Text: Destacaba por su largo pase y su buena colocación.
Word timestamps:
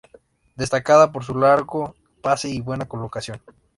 Destacaba 0.55 1.11
por 1.11 1.23
su 1.23 1.37
largo 1.37 1.93
pase 2.23 2.49
y 2.49 2.57
su 2.57 2.63
buena 2.63 2.87
colocación. 2.87 3.39